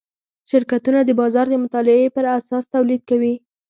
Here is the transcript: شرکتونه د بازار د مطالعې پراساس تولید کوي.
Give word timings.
شرکتونه 0.49 0.99
د 1.03 1.09
بازار 1.21 1.45
د 1.49 1.55
مطالعې 1.63 2.13
پراساس 2.15 2.63
تولید 2.73 3.01
کوي. 3.09 3.33